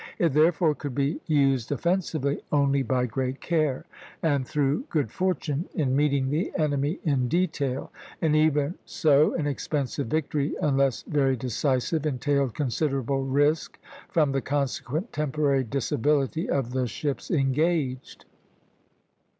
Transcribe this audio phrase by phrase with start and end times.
[0.17, 3.85] It therefore could be used offensively only by great care,
[4.23, 10.07] and through good fortune in meeting the enemy in detail; and even so an expensive
[10.07, 13.77] victory, unless very decisive, entailed considerable risk
[14.09, 18.25] from the consequent temporary disability of the ships engaged.